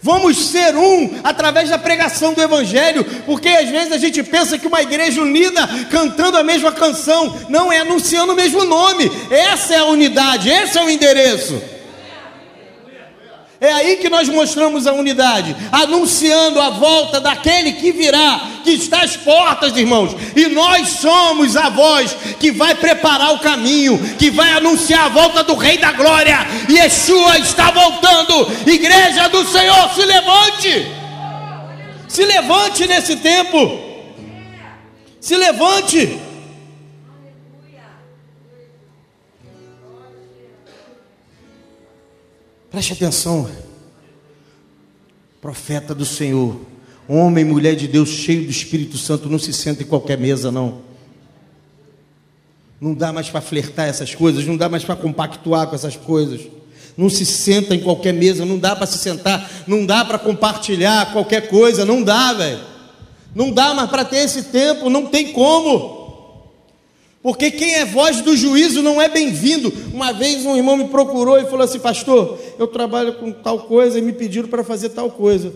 [0.00, 4.68] Vamos ser um através da pregação do Evangelho, porque às vezes a gente pensa que
[4.68, 9.10] uma igreja unida cantando a mesma canção, não é anunciando o mesmo nome.
[9.28, 11.60] Essa é a unidade, esse é o endereço.
[13.60, 19.02] É aí que nós mostramos a unidade, anunciando a volta daquele que virá, que está
[19.02, 20.16] às portas, irmãos.
[20.34, 25.44] E nós somos a voz que vai preparar o caminho, que vai anunciar a volta
[25.44, 26.38] do Rei da Glória.
[26.70, 28.50] Yeshua está voltando.
[28.66, 30.86] Igreja do Senhor, se levante.
[32.08, 33.78] Se levante nesse tempo.
[35.20, 36.18] Se levante.
[42.70, 43.50] Preste atenção.
[45.40, 46.60] Profeta do Senhor,
[47.08, 50.52] homem e mulher de Deus, cheio do Espírito Santo, não se senta em qualquer mesa,
[50.52, 50.82] não.
[52.80, 56.42] Não dá mais para flertar essas coisas, não dá mais para compactuar com essas coisas.
[56.96, 61.12] Não se senta em qualquer mesa, não dá para se sentar, não dá para compartilhar
[61.12, 62.60] qualquer coisa, não dá, velho.
[63.34, 65.99] Não dá mais para ter esse tempo, não tem como.
[67.22, 69.72] Porque quem é voz do juízo não é bem-vindo.
[69.92, 73.98] Uma vez um irmão me procurou e falou assim: Pastor, eu trabalho com tal coisa
[73.98, 75.52] e me pediram para fazer tal coisa.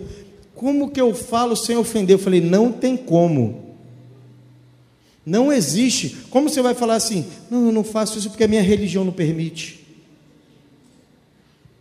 [0.54, 2.16] Como que eu falo sem ofender?
[2.16, 3.64] Eu falei: Não tem como.
[5.24, 6.14] Não existe.
[6.28, 7.24] Como você vai falar assim?
[7.50, 9.80] Não, eu não faço isso porque a minha religião não permite.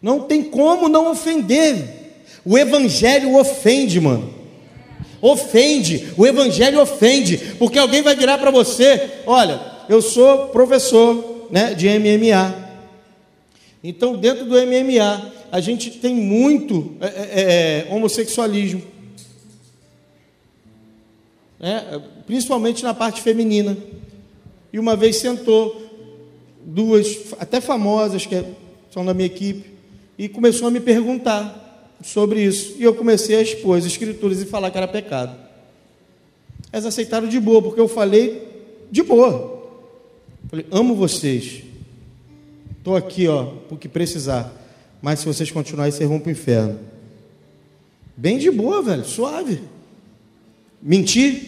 [0.02, 2.04] Não tem como não ofender.
[2.46, 4.34] O evangelho ofende, mano.
[5.22, 6.08] Ofende.
[6.18, 11.88] O evangelho ofende, porque alguém vai virar para você, olha, eu sou professor né, de
[11.88, 12.64] MMA.
[13.84, 18.82] Então, dentro do MMA, a gente tem muito é, é, é homossexualismo.
[21.60, 23.78] Né, principalmente na parte feminina.
[24.72, 25.82] E uma vez sentou
[26.66, 28.44] duas, até famosas, que
[28.92, 29.70] são da minha equipe,
[30.18, 32.76] e começou a me perguntar sobre isso.
[32.78, 35.36] E eu comecei a expor as escrituras e falar que era pecado.
[36.72, 38.48] Elas aceitaram de boa, porque eu falei
[38.92, 39.53] de boa.
[40.54, 41.64] Falei, amo vocês.
[42.78, 44.54] Estou aqui, ó, porque precisar.
[45.02, 46.80] Mas se vocês continuarem, vocês vão para o inferno.
[48.16, 49.64] Bem de boa, velho, suave.
[50.80, 51.42] Mentir?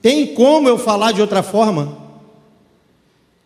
[0.00, 1.98] Tem como eu falar de outra forma?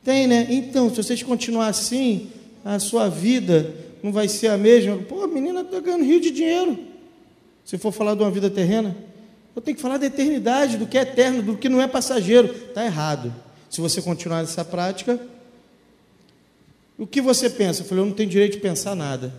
[0.05, 0.47] Tem, né?
[0.51, 2.29] Então, se vocês continuar assim,
[2.63, 4.99] a sua vida não vai ser a mesma.
[4.99, 6.79] Pô, a menina está ganhando rio de dinheiro.
[7.65, 8.95] Se for falar de uma vida terrena,
[9.57, 12.55] eu tenho que falar da eternidade, do que é eterno, do que não é passageiro.
[12.69, 13.33] Está errado.
[13.71, 15.21] Se você continuar nessa prática,
[16.99, 17.83] o que você pensa?
[17.83, 19.33] Eu falei, eu não tenho direito de pensar nada,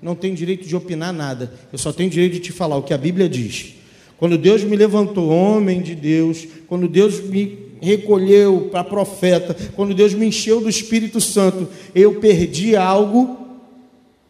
[0.00, 2.94] não tenho direito de opinar nada, eu só tenho direito de te falar o que
[2.94, 3.74] a Bíblia diz.
[4.16, 10.12] Quando Deus me levantou, homem de Deus, quando Deus me recolheu para profeta, quando Deus
[10.12, 13.38] me encheu do Espírito Santo, eu perdi algo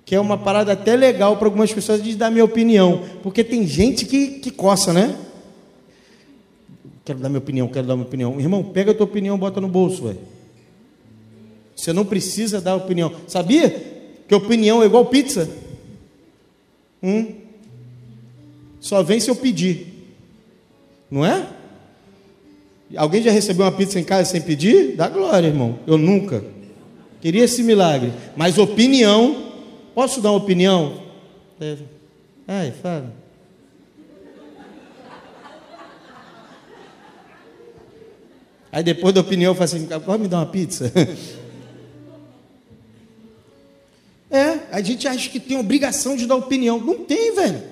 [0.05, 3.67] que é uma parada até legal para algumas pessoas de dar minha opinião, porque tem
[3.67, 5.17] gente que, que coça, né?
[7.11, 8.39] Quero dar minha opinião, quero dar minha opinião.
[8.39, 10.21] Irmão, pega a tua opinião, bota no bolso, velho.
[11.75, 13.13] Você não precisa dar opinião.
[13.27, 13.69] Sabia
[14.29, 15.51] que opinião é igual pizza?
[17.03, 17.35] Hum?
[18.79, 19.89] Só vem se eu pedir.
[21.11, 21.49] Não é?
[22.95, 24.95] Alguém já recebeu uma pizza em casa sem pedir?
[24.95, 25.81] Dá glória, irmão.
[25.89, 26.45] Eu nunca.
[27.21, 28.13] Queria esse milagre.
[28.37, 29.51] Mas opinião,
[29.97, 31.03] posso dar uma opinião?
[31.61, 31.77] É.
[32.47, 33.13] Ai, fala.
[38.73, 40.93] Aí depois da opinião eu falo assim, pode me dar uma pizza?
[44.33, 46.79] É, a gente acha que tem obrigação de dar opinião.
[46.79, 47.63] Não tem, velho.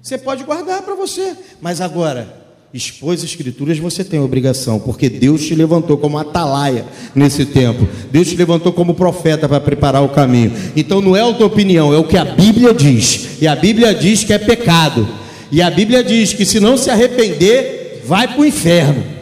[0.00, 1.36] Você pode guardar para você.
[1.60, 2.32] Mas agora,
[2.72, 7.88] expor as escrituras você tem obrigação, porque Deus te levantou como atalaia nesse tempo.
[8.12, 10.52] Deus te levantou como profeta para preparar o caminho.
[10.76, 13.42] Então não é a tua opinião, é o que a Bíblia diz.
[13.42, 15.08] E a Bíblia diz que é pecado.
[15.50, 19.19] E a Bíblia diz que se não se arrepender, vai para o inferno.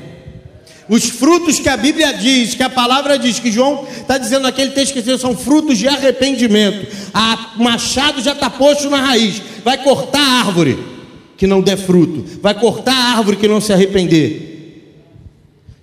[0.88, 4.70] Os frutos que a Bíblia diz, que a palavra diz, que João está dizendo naquele
[4.70, 6.86] texto que são frutos de arrependimento.
[7.58, 9.42] O machado já está posto na raiz.
[9.62, 10.78] Vai cortar a árvore
[11.36, 12.24] que não der fruto.
[12.40, 14.48] Vai cortar a árvore que não se arrepender.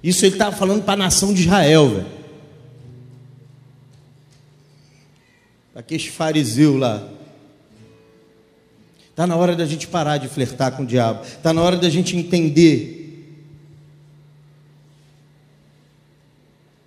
[0.03, 2.05] Isso ele estava falando para a nação de Israel, velho.
[5.75, 7.03] Aqueles fariseus lá.
[9.11, 11.23] Está na hora da gente parar de flertar com o diabo.
[11.23, 13.04] Está na hora da gente entender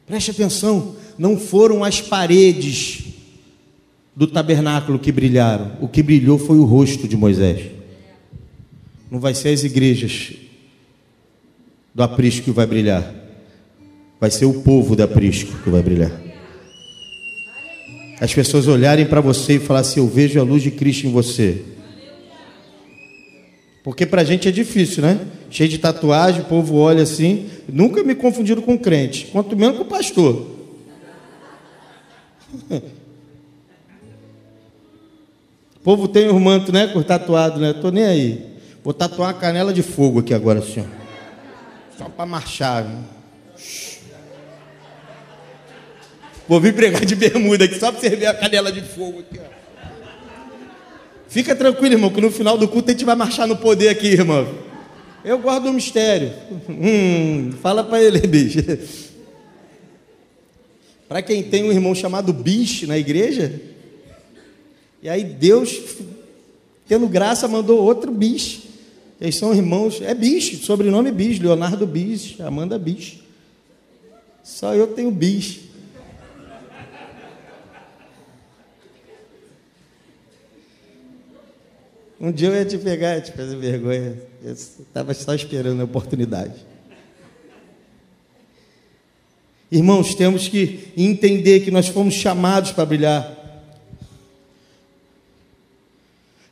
[0.08, 3.04] Preste atenção, não foram as paredes
[4.16, 7.70] do tabernáculo que brilharam, o que brilhou foi o rosto de Moisés.
[9.10, 10.32] Não vai ser as igrejas
[11.94, 13.14] do aprisco que vai brilhar,
[14.18, 16.10] vai ser o povo do aprisco que vai brilhar.
[18.20, 21.12] As pessoas olharem para você e falar assim: Eu vejo a luz de Cristo em
[21.12, 21.62] você.
[23.82, 25.20] Porque para a gente é difícil, né?
[25.50, 27.48] Cheio de tatuagem, o povo olha assim.
[27.68, 30.46] Nunca me confundiram com crente, quanto menos com pastor.
[35.78, 36.88] O povo tem o manto, né?
[36.88, 37.72] Com tatuado, né?
[37.72, 38.56] Tô nem aí.
[38.84, 40.88] Vou tatuar uma canela de fogo aqui agora, senhor.
[41.96, 42.84] Só para marchar.
[46.46, 49.38] Vou vir pregar de bermuda aqui, só para você ver a canela de fogo aqui,
[49.38, 49.57] ó.
[51.28, 54.08] Fica tranquilo, irmão, que no final do culto a gente vai marchar no poder aqui,
[54.08, 54.48] irmão.
[55.24, 56.32] Eu guardo o mistério.
[56.68, 58.60] Hum, fala para ele, bicho.
[61.08, 63.60] Para quem tem um irmão chamado bicho na igreja,
[65.02, 65.80] e aí Deus,
[66.86, 68.62] tendo graça, mandou outro bicho.
[69.20, 73.18] Eles são irmãos, é bicho, sobrenome bicho, Leonardo bicho, Amanda bicho.
[74.44, 75.60] Só eu tenho bicho.
[82.20, 84.16] Um dia eu ia te pegar, ia te fazer vergonha.
[84.42, 86.66] Eu estava só esperando a oportunidade.
[89.70, 93.36] Irmãos, temos que entender que nós fomos chamados para brilhar.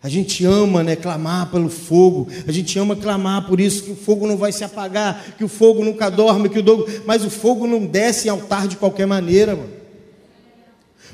[0.02, 2.28] A gente ama, né, clamar pelo fogo.
[2.46, 5.48] A gente ama clamar por isso que o fogo não vai se apagar, que o
[5.48, 9.06] fogo nunca dorme, que o dogo, mas o fogo não desce em altar de qualquer
[9.06, 9.75] maneira, mano.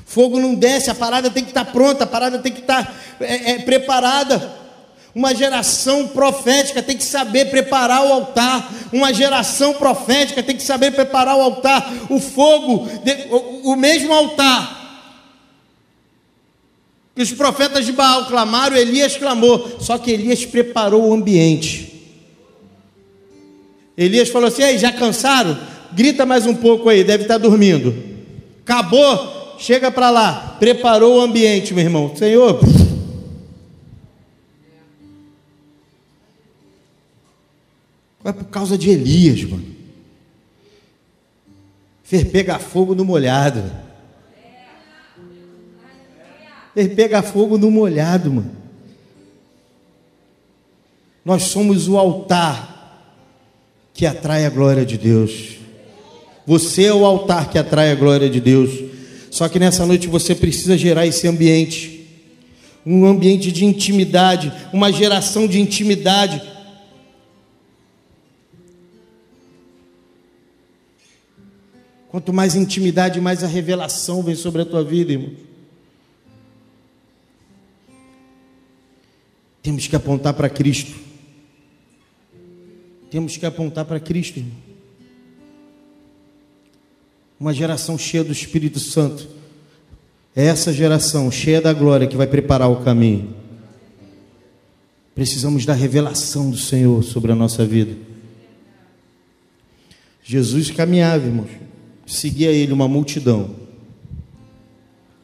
[0.05, 3.51] Fogo não desce, a parada tem que estar pronta, a parada tem que estar é,
[3.51, 4.61] é, preparada.
[5.15, 8.71] Uma geração profética tem que saber preparar o altar.
[8.91, 11.91] Uma geração profética tem que saber preparar o altar.
[12.09, 12.87] O fogo,
[13.63, 14.83] o mesmo altar
[17.15, 19.77] que os profetas de Baal clamaram, Elias clamou.
[19.79, 21.91] Só que Elias preparou o ambiente.
[23.95, 25.57] Elias falou assim: Ei, já cansaram?
[25.91, 27.93] Grita mais um pouco aí, deve estar dormindo.
[28.63, 29.42] Acabou?
[29.63, 32.13] Chega para lá, preparou o ambiente, meu irmão.
[32.13, 32.59] Senhor,
[38.25, 39.65] é por causa de Elias, mano.
[42.03, 43.63] Fez pegar fogo no molhado.
[46.73, 48.51] Fez pegar fogo no molhado, mano.
[51.23, 53.07] Nós somos o altar
[53.93, 55.55] que atrai a glória de Deus.
[56.45, 58.92] Você é o altar que atrai a glória de Deus.
[59.33, 62.01] Só que nessa noite você precisa gerar esse ambiente
[62.85, 66.39] um ambiente de intimidade, uma geração de intimidade.
[72.09, 75.31] Quanto mais intimidade, mais a revelação vem sobre a tua vida, irmão.
[79.63, 80.93] Temos que apontar para Cristo.
[83.09, 84.72] Temos que apontar para Cristo, irmão
[87.39, 89.27] uma geração cheia do Espírito Santo.
[90.35, 93.33] É essa geração cheia da glória que vai preparar o caminho.
[95.13, 97.95] Precisamos da revelação do Senhor sobre a nossa vida.
[100.23, 101.51] Jesus caminhava, irmãos.
[102.05, 103.55] Seguia ele uma multidão.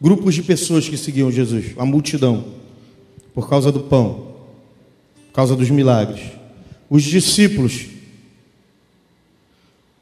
[0.02, 2.46] Grupos de pessoas que seguiam Jesus, a multidão,
[3.34, 4.34] por causa do pão,
[5.28, 6.22] por causa dos milagres.
[6.90, 7.88] Os discípulos,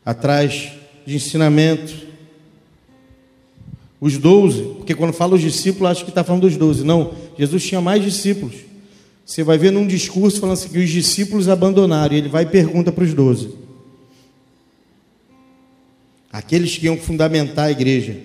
[0.06, 0.77] atrás
[1.08, 2.06] de ensinamento,
[4.00, 6.84] os doze, porque quando fala os discípulos, acho que está falando dos doze.
[6.84, 8.56] Não, Jesus tinha mais discípulos.
[9.26, 12.48] Você vai ver num discurso falando assim que os discípulos abandonaram, e ele vai e
[12.48, 13.56] pergunta para os doze.
[16.30, 18.20] Aqueles que iam fundamentar a igreja.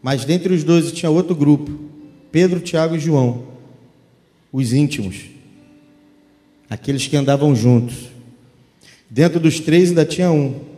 [0.00, 1.76] Mas dentre os doze tinha outro grupo:
[2.30, 3.48] Pedro, Tiago e João,
[4.52, 5.22] os íntimos,
[6.70, 7.96] aqueles que andavam juntos.
[9.10, 10.73] Dentro dos três ainda tinha um,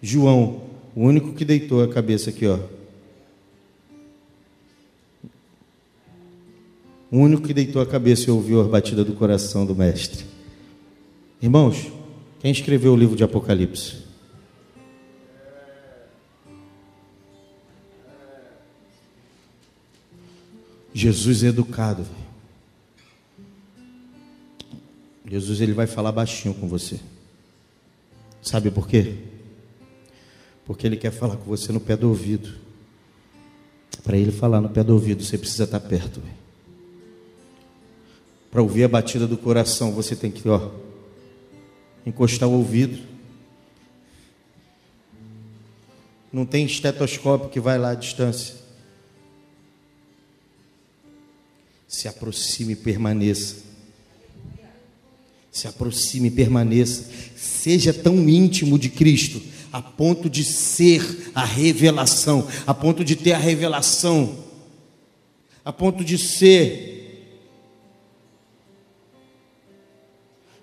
[0.00, 0.62] João,
[0.94, 2.58] o único que deitou a cabeça aqui, ó.
[7.10, 10.24] O único que deitou a cabeça e ouviu a batida do coração do mestre.
[11.40, 11.90] Irmãos,
[12.46, 14.04] Quem escreveu o livro de Apocalipse?
[20.94, 22.06] Jesus é educado.
[25.28, 27.00] Jesus ele vai falar baixinho com você.
[28.40, 29.16] Sabe por quê?
[30.66, 32.52] Porque ele quer falar com você no pé do ouvido.
[34.02, 36.20] Para ele falar no pé do ouvido, você precisa estar perto.
[38.50, 40.70] Para ouvir a batida do coração, você tem que, ó,
[42.04, 42.98] encostar o ouvido.
[46.32, 48.56] Não tem estetoscópio que vai lá à distância.
[51.86, 53.56] Se aproxime e permaneça.
[55.50, 57.10] Se aproxime e permaneça.
[57.36, 59.40] Seja tão íntimo de Cristo,
[59.76, 64.42] a ponto de ser a revelação, a ponto de ter a revelação,
[65.62, 66.94] a ponto de ser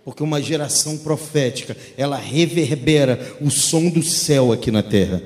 [0.03, 5.22] porque uma geração profética, ela reverbera o som do céu aqui na terra.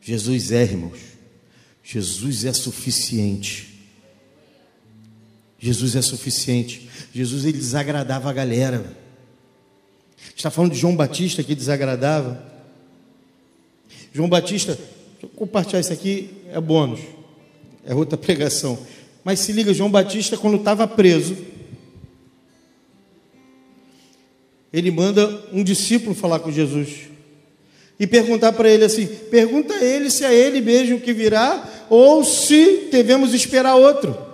[0.00, 0.98] Jesus é, irmãos.
[1.84, 3.71] Jesus é suficiente.
[5.62, 6.88] Jesus é suficiente.
[7.14, 8.84] Jesus ele desagradava a galera.
[10.36, 12.44] Está falando de João Batista que desagradava.
[14.12, 14.76] João Batista,
[15.36, 16.98] compartilhar isso aqui, é bônus.
[17.86, 18.76] É outra pregação.
[19.22, 21.36] Mas se liga, João Batista, quando estava preso,
[24.72, 27.02] ele manda um discípulo falar com Jesus
[28.00, 32.24] e perguntar para ele assim: pergunta a ele se é ele mesmo que virá ou
[32.24, 34.31] se devemos esperar outro.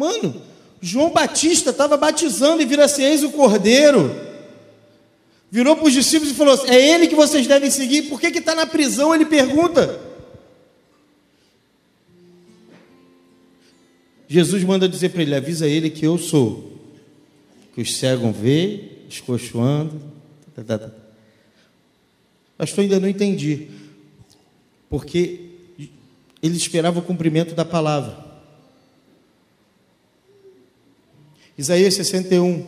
[0.00, 0.40] Mano,
[0.80, 4.10] João Batista estava batizando e vira assim: eis o cordeiro.
[5.50, 8.04] Virou para os discípulos e falou: assim, é ele que vocês devem seguir.
[8.04, 9.14] Por que está na prisão?
[9.14, 10.00] Ele pergunta.
[14.26, 16.80] Jesus manda dizer para ele: avisa ele que eu sou,
[17.74, 20.00] que os cegos vê, escochoando.
[20.56, 20.90] Tá, tá, tá.
[22.56, 23.68] Pastor, ainda não entendi,
[24.88, 25.40] porque
[26.42, 28.29] ele esperava o cumprimento da palavra.
[31.56, 32.66] Isaías 61.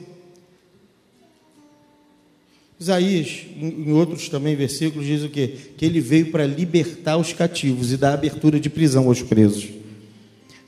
[2.79, 5.57] Isaías, em outros também versículos, diz o quê?
[5.77, 9.69] Que ele veio para libertar os cativos e dar abertura de prisão aos presos.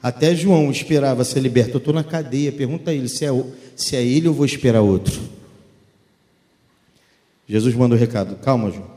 [0.01, 1.73] Até João esperava ser liberto.
[1.73, 2.53] Eu estou na cadeia.
[2.53, 3.31] Pergunta a ele se é,
[3.75, 5.19] se é ele ou vou esperar outro.
[7.49, 8.95] Jesus manda o um recado: calma, João.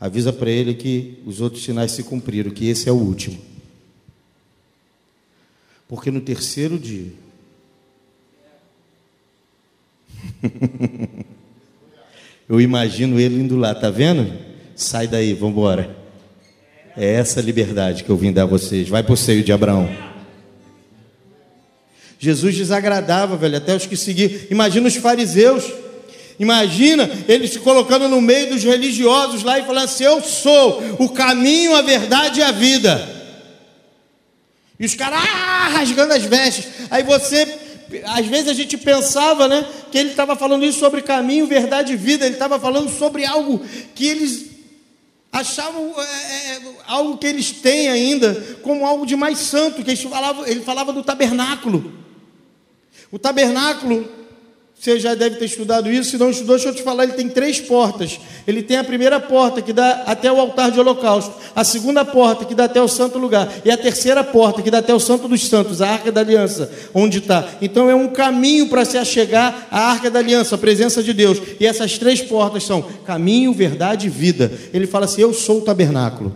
[0.00, 3.38] Avisa para ele que os outros sinais se cumpriram, que esse é o último.
[5.86, 7.12] Porque no terceiro dia.
[12.48, 14.32] Eu imagino ele indo lá, tá vendo?
[14.74, 15.96] Sai daí, vamos embora.
[16.96, 18.88] É essa liberdade que eu vim dar a vocês.
[18.88, 19.88] Vai para o seio de Abraão.
[22.18, 24.30] Jesus desagradava, velho, até os que seguiam.
[24.50, 25.64] Imagina os fariseus.
[26.38, 31.08] Imagina eles se colocando no meio dos religiosos lá e falando assim: Eu sou o
[31.10, 33.08] caminho, a verdade e a vida.
[34.78, 36.66] E os caras ah, rasgando as vestes.
[36.90, 37.46] Aí você,
[38.04, 41.96] às vezes a gente pensava, né, que ele estava falando isso sobre caminho, verdade e
[41.96, 42.24] vida.
[42.24, 43.60] Ele estava falando sobre algo
[43.94, 44.50] que eles
[45.32, 49.90] achavam é, é, é, algo que eles têm ainda como algo de mais santo, que
[49.90, 51.92] eles falavam, ele falava do tabernáculo.
[53.10, 54.19] O tabernáculo
[54.80, 57.28] você já deve ter estudado isso, se não estudou, deixa eu te falar, ele tem
[57.28, 58.18] três portas.
[58.46, 62.46] Ele tem a primeira porta que dá até o altar de holocausto, a segunda porta
[62.46, 65.28] que dá até o santo lugar, e a terceira porta que dá até o santo
[65.28, 67.46] dos santos, a arca da aliança, onde está.
[67.60, 71.42] Então é um caminho para se achegar à arca da aliança, a presença de Deus.
[71.60, 74.50] E essas três portas são caminho, verdade e vida.
[74.72, 76.34] Ele fala assim: Eu sou o tabernáculo.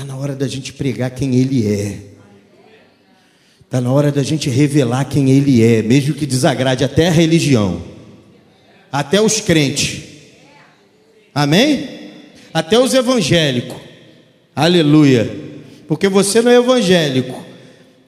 [0.00, 1.98] Está na hora da gente pregar quem Ele é.
[3.62, 7.82] Está na hora da gente revelar quem Ele é, mesmo que desagrade até a religião,
[8.90, 10.00] até os crentes.
[11.34, 11.86] Amém?
[12.54, 13.76] Até os evangélicos.
[14.56, 15.30] Aleluia.
[15.86, 17.44] Porque você não é evangélico.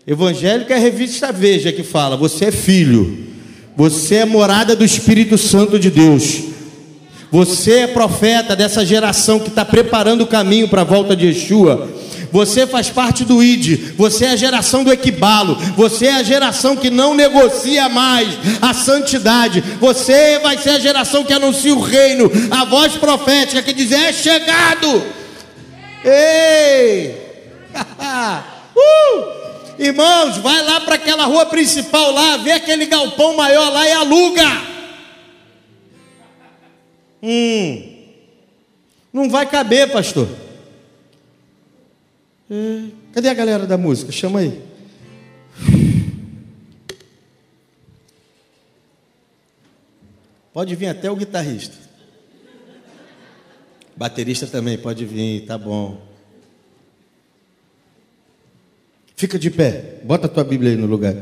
[0.07, 3.27] Evangélico é a revista Veja que fala: você é filho,
[3.77, 6.52] você é morada do Espírito Santo de Deus.
[7.33, 11.89] Você é profeta dessa geração que está preparando o caminho para a volta de Yeshua.
[12.31, 16.77] Você faz parte do ID, você é a geração do equibalo, você é a geração
[16.77, 18.29] que não negocia mais
[18.61, 23.73] a santidade, você vai ser a geração que anuncia o reino, a voz profética que
[23.73, 25.03] diz: é chegado.
[26.05, 27.17] Ei!
[28.77, 29.23] uh!
[29.79, 34.72] Irmãos, vai lá para aquela rua principal lá, vê aquele galpão maior lá e aluga.
[37.23, 38.03] Hum,
[39.13, 40.29] não vai caber, pastor.
[42.51, 44.11] É, cadê a galera da música?
[44.11, 44.61] Chama aí.
[50.53, 51.77] Pode vir até o guitarrista.
[53.97, 56.01] Baterista também pode vir, tá bom.
[59.17, 61.15] Fica de pé, bota a tua Bíblia aí no lugar.